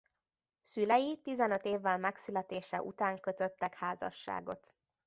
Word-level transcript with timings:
Szülei 0.61 1.19
tizenöt 1.23 1.63
évvel 1.65 1.97
megszületése 1.97 2.81
után 2.81 3.19
kötöttek 3.19 3.73
házasságot. 3.73 4.73